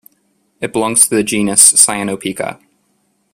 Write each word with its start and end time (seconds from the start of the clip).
It 0.59 0.73
belongs 0.73 1.03
to 1.07 1.15
the 1.15 1.21
genus 1.21 1.73
"Cyanopica". 1.73 2.59